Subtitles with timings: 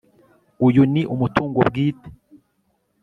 [0.67, 2.09] Uyu ni umutungo bwite